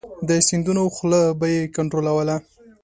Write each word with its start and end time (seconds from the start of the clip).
د 0.29 0.31
سیندونو 0.47 0.83
خوله 0.95 1.21
به 1.39 1.47
یې 1.53 1.61
کنترولوله. 1.75 2.35